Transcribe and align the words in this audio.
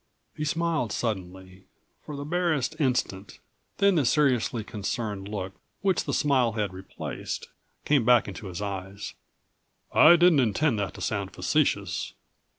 He 0.35 0.45
smiled 0.45 0.91
suddenly, 0.91 1.65
for 2.03 2.15
the 2.15 2.25
barest 2.25 2.75
instant, 2.81 3.33
and 3.33 3.39
then 3.77 3.93
the 3.93 4.05
seriously 4.07 4.63
concerned 4.63 5.27
look 5.27 5.53
which 5.81 6.05
the 6.05 6.11
smile 6.15 6.53
had 6.53 6.73
replaced 6.73 7.49
came 7.85 8.03
back 8.03 8.27
into 8.27 8.47
his 8.47 8.63
eyes. 8.63 9.13
"I 9.93 10.15
didn't 10.15 10.39
intend 10.39 10.79
that 10.79 10.95
to 10.95 11.01
sound 11.01 11.35
facetious. 11.35 12.13